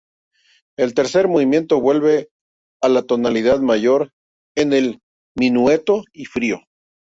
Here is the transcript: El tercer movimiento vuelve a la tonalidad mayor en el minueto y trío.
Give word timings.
El 0.77 0.95
tercer 0.95 1.27
movimiento 1.27 1.79
vuelve 1.79 2.29
a 2.81 2.89
la 2.89 3.03
tonalidad 3.03 3.59
mayor 3.59 4.09
en 4.57 4.73
el 4.73 4.99
minueto 5.35 6.01
y 6.11 6.23
trío. 6.23 6.61